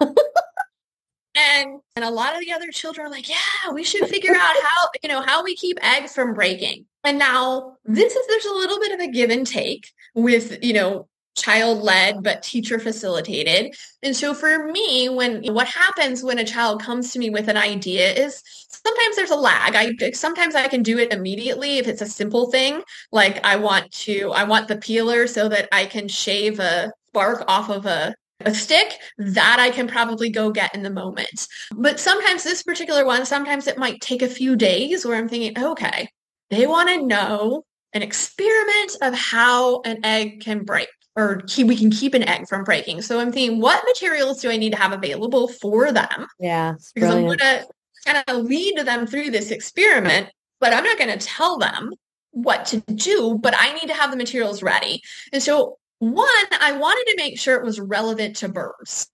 [1.38, 4.56] and and a lot of the other children are like yeah we should figure out
[4.62, 6.84] how you know how we keep eggs from breaking.
[7.04, 10.72] And now this is there's a little bit of a give and take with you
[10.72, 13.72] know child led but teacher facilitated
[14.02, 17.56] and so for me when what happens when a child comes to me with an
[17.56, 19.76] idea is sometimes there's a lag.
[19.76, 23.92] I sometimes i can do it immediately if it's a simple thing like i want
[23.92, 28.16] to i want the peeler so that i can shave a bark off of a
[28.40, 31.48] a stick that I can probably go get in the moment.
[31.74, 35.58] But sometimes this particular one, sometimes it might take a few days where I'm thinking,
[35.62, 36.08] okay,
[36.50, 40.88] they want to know an experiment of how an egg can break.
[41.18, 43.02] or keep, we can keep an egg from breaking.
[43.02, 46.28] So I'm thinking, what materials do I need to have available for them?
[46.38, 46.74] Yeah.
[46.94, 47.66] Because I'm going to
[48.06, 50.28] kind of lead them through this experiment,
[50.60, 51.92] but I'm not going to tell them
[52.30, 55.02] what to do, but I need to have the materials ready.
[55.32, 59.08] And so one, I wanted to make sure it was relevant to birds.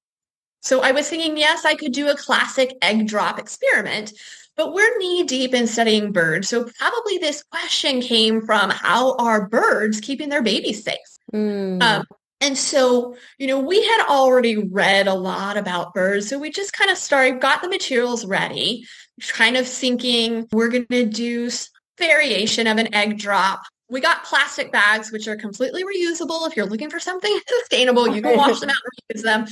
[0.62, 4.12] So I was thinking, yes, I could do a classic egg drop experiment,
[4.57, 6.49] but we're knee deep in studying birds.
[6.49, 10.99] So probably this question came from how are birds keeping their babies safe?
[11.32, 11.82] Mm.
[11.82, 12.07] Um,
[12.41, 16.28] and so, you know, we had already read a lot about birds.
[16.28, 18.87] So we just kind of started, got the materials ready,
[19.28, 21.51] kind of thinking we're going to do
[21.99, 23.61] variation of an egg drop.
[23.91, 26.49] We got plastic bags, which are completely reusable.
[26.49, 29.47] If you're looking for something sustainable, you can wash them out and reuse them.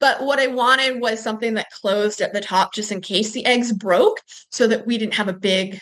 [0.00, 3.46] But what I wanted was something that closed at the top just in case the
[3.46, 4.20] eggs broke
[4.50, 5.80] so that we didn't have a big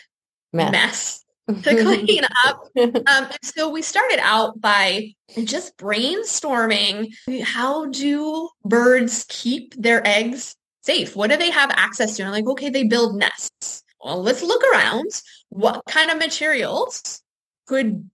[0.53, 1.25] mess, mess
[1.63, 2.67] to clean up.
[2.77, 11.15] Um, so we started out by just brainstorming how do birds keep their eggs safe?
[11.15, 12.23] What do they have access to?
[12.23, 13.83] And like, okay, they build nests.
[14.03, 15.09] Well, let's look around.
[15.49, 17.22] What kind of materials
[17.65, 18.09] could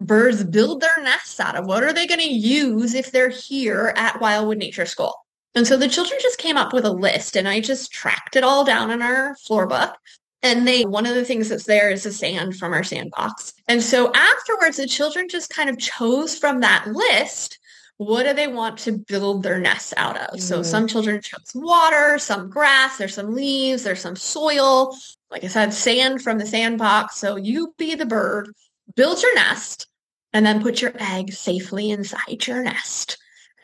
[0.00, 1.66] birds build their nests out of?
[1.66, 5.14] What are they going to use if they're here at Wildwood Nature School?
[5.54, 8.44] And so the children just came up with a list and I just tracked it
[8.44, 9.94] all down in our floor book.
[10.42, 13.52] And they, one of the things that's there is the sand from our sandbox.
[13.68, 17.58] And so afterwards, the children just kind of chose from that list
[18.06, 20.38] what do they want to build their nests out of?
[20.38, 20.40] Mm.
[20.40, 24.96] So some children chose water, some grass, there's some leaves, there's some soil.
[25.30, 27.16] Like I said, sand from the sandbox.
[27.16, 28.52] So you be the bird,
[28.94, 29.86] build your nest,
[30.32, 33.18] and then put your egg safely inside your nest.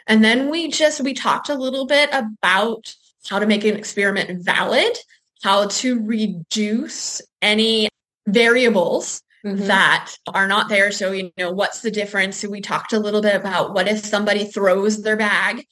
[0.06, 2.94] And then we just, we talked a little bit about
[3.28, 4.96] how to make an experiment valid
[5.42, 7.88] how to reduce any
[8.26, 9.66] variables mm-hmm.
[9.66, 10.90] that are not there.
[10.90, 12.38] So, you know, what's the difference?
[12.38, 15.64] So we talked a little bit about what if somebody throws their bag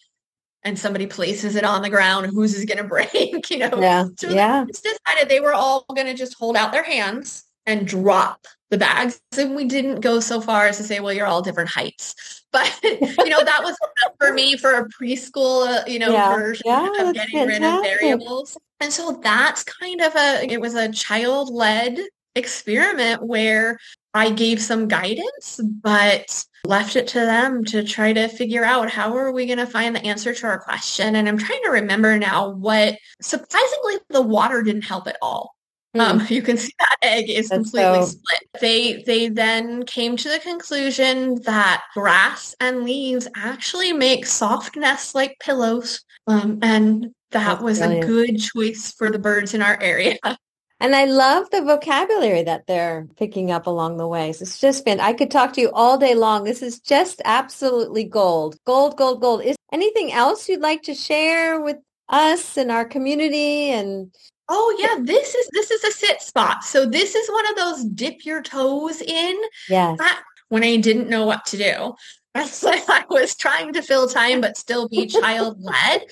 [0.63, 3.81] and somebody places it on the ground, whose is going to break, you know?
[3.81, 4.07] Yeah.
[4.19, 4.65] So yeah.
[4.65, 9.21] decided they were all going to just hold out their hands and drop the bags.
[9.37, 12.14] And we didn't go so far as to say, well, you're all different heights.
[12.53, 13.77] But, you know, that was
[14.19, 16.35] for me for a preschool, uh, you know, yeah.
[16.35, 18.57] version yeah, of getting rid of variables.
[18.81, 21.99] And so that's kind of a, it was a child led
[22.35, 23.79] experiment where
[24.14, 29.14] I gave some guidance, but left it to them to try to figure out how
[29.17, 31.17] are we going to find the answer to our question.
[31.17, 35.56] And I'm trying to remember now what surprisingly the water didn't help at all.
[35.95, 36.01] Mm.
[36.01, 38.07] Um, you can see that egg is That's completely so...
[38.07, 38.43] split.
[38.61, 45.14] They they then came to the conclusion that grass and leaves actually make soft nests
[45.14, 46.03] like pillows.
[46.26, 48.05] Um, and that That's was brilliant.
[48.05, 50.18] a good choice for the birds in our area.
[50.78, 54.32] And I love the vocabulary that they're picking up along the way.
[54.34, 56.45] So it's just been, I could talk to you all day long.
[56.45, 59.43] This is just absolutely gold, gold, gold, gold.
[59.43, 61.78] Is anything else you'd like to share with
[62.11, 64.14] us and our community and
[64.49, 66.65] Oh yeah, this is this is a sit spot.
[66.65, 69.37] So this is one of those dip your toes in.
[69.69, 69.97] Yeah.
[70.49, 71.95] When I didn't know what to do.
[72.37, 76.05] I was trying to fill time but still be child led.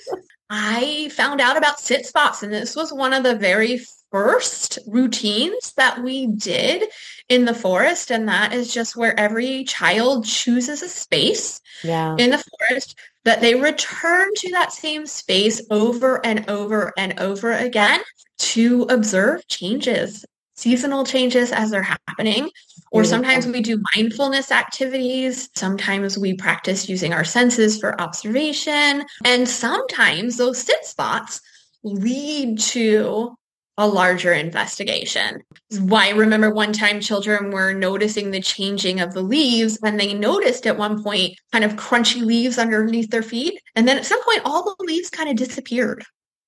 [0.49, 3.81] I found out about sit spots, and this was one of the very
[4.11, 6.89] first routines that we did
[7.29, 8.13] in the forest.
[8.13, 12.15] And that is just where every child chooses a space yeah.
[12.17, 17.53] in the forest that they return to that same space over and over and over
[17.53, 18.01] again
[18.39, 20.25] to observe changes,
[20.57, 22.51] seasonal changes as they're happening.
[22.93, 23.11] Or mm-hmm.
[23.11, 25.49] sometimes we do mindfulness activities.
[25.57, 29.05] Sometimes we practice using our senses for observation.
[29.25, 31.41] And sometimes those sit spots
[31.83, 33.37] lead to
[33.77, 35.43] a larger investigation.
[35.81, 40.67] Why remember one time children were noticing the changing of the leaves and they noticed
[40.67, 43.61] at one point kind of crunchy leaves underneath their feet.
[43.75, 46.05] And then at some point, all the leaves kind of disappeared.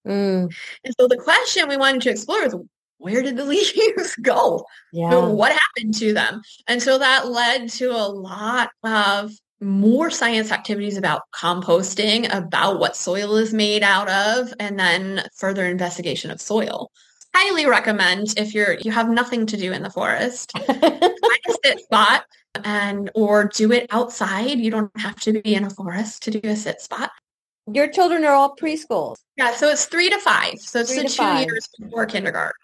[0.06, 0.54] Mm.
[0.84, 2.54] And so the question we wanted to explore is
[2.98, 4.64] where did the leaves go?
[4.92, 5.26] Yeah.
[5.26, 6.42] what happened to them?
[6.66, 12.96] And so that led to a lot of more science activities about composting, about what
[12.96, 16.90] soil is made out of, and then further investigation of soil.
[17.34, 21.80] Highly recommend if you're you have nothing to do in the forest, find a sit
[21.80, 22.24] spot
[22.64, 24.58] and or do it outside.
[24.58, 27.10] You don't have to be in a forest to do a sit spot.
[27.72, 29.16] Your children are all preschools.
[29.36, 30.58] Yeah, so it's three to five.
[30.58, 31.46] So it's three the two five.
[31.46, 32.54] years before kindergarten.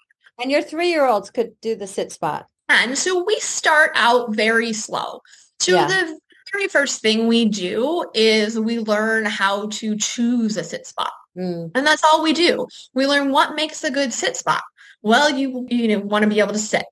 [0.41, 2.47] And your three year olds could do the sit spot.
[2.69, 5.21] And so we start out very slow.
[5.61, 5.87] So yeah.
[5.87, 6.19] the
[6.53, 11.13] very first thing we do is we learn how to choose a sit spot.
[11.37, 11.71] Mm.
[11.75, 12.67] And that's all we do.
[12.95, 14.63] We learn what makes a good sit spot.
[15.03, 16.85] Well, you you know want to be able to sit.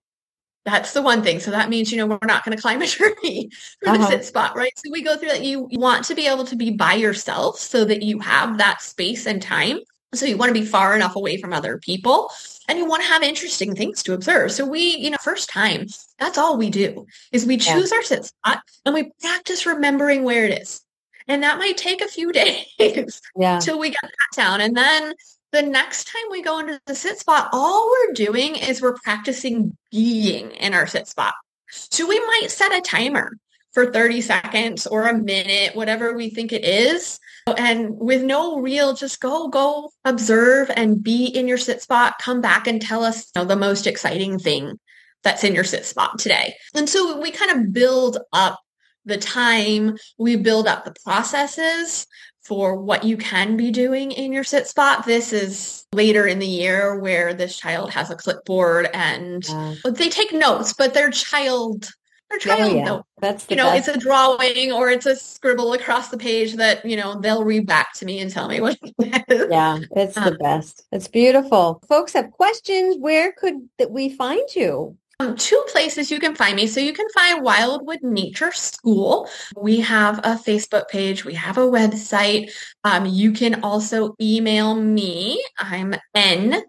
[0.65, 1.41] That's the one thing.
[1.41, 3.51] So that means, you know, we're not going to climb a tree
[3.83, 3.99] for uh-huh.
[3.99, 4.73] the sit spot, right?
[4.77, 5.43] So we go through that.
[5.43, 9.27] You want to be able to be by yourself so that you have that space
[9.27, 9.79] and time.
[10.13, 12.31] So you want to be far enough away from other people
[12.69, 14.53] and you want to have interesting things to observe.
[14.53, 15.87] So we, you know, first time,
[16.19, 17.97] that's all we do is we choose yeah.
[17.97, 20.83] our sit spot and we practice remembering where it is.
[21.29, 22.33] And that might take a few
[22.79, 23.61] days yeah.
[23.61, 24.61] till we get that down.
[24.61, 25.15] And then
[25.53, 29.77] the next time we go into the sit spot, all we're doing is we're practicing
[29.91, 31.35] being in our sit spot.
[31.71, 33.37] So we might set a timer
[33.73, 37.19] for 30 seconds or a minute, whatever we think it is.
[37.57, 42.15] And with no real, just go, go observe and be in your sit spot.
[42.21, 44.79] Come back and tell us you know, the most exciting thing
[45.23, 46.55] that's in your sit spot today.
[46.75, 48.61] And so we kind of build up
[49.05, 52.07] the time, we build up the processes
[52.51, 55.07] for what you can be doing in your sit spot.
[55.07, 60.09] This is later in the year where this child has a clipboard and uh, they
[60.09, 61.89] take notes, but their child
[62.29, 62.85] their child oh, yeah.
[62.85, 63.05] note.
[63.21, 63.87] That's you know, best.
[63.87, 67.67] it's a drawing or it's a scribble across the page that, you know, they'll read
[67.69, 69.47] back to me and tell me what it is.
[69.49, 70.85] Yeah, it's um, the best.
[70.91, 71.81] It's beautiful.
[71.89, 72.97] Folks have questions.
[72.99, 74.97] Where could we find you?
[75.21, 76.67] Um, two places you can find me.
[76.67, 79.29] So you can find Wildwood Nature School.
[79.55, 81.27] We have a Facebook page.
[81.27, 82.51] We have a website.
[82.85, 85.45] Um, you can also email me.
[85.59, 86.63] I'm N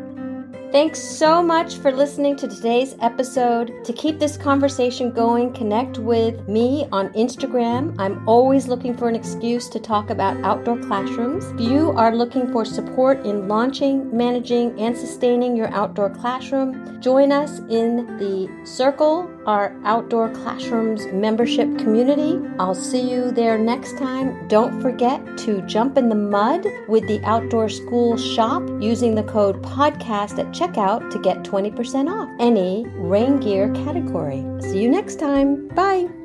[0.72, 3.84] Thanks so much for listening to today's episode.
[3.84, 7.94] To keep this conversation going, connect with me on Instagram.
[7.98, 11.44] I'm always looking for an excuse to talk about outdoor classrooms.
[11.60, 17.32] If you are looking for support in launching, managing, and sustaining your outdoor classroom, join
[17.32, 22.40] us in the Circle, our outdoor classrooms membership community.
[22.58, 24.46] I'll see you there next time.
[24.48, 29.62] Don't forget to jump in the mud with the Outdoor School Shop using the code
[29.62, 34.44] podcast at checkout to get 20% off any rain gear category.
[34.60, 35.68] See you next time.
[35.68, 36.21] Bye.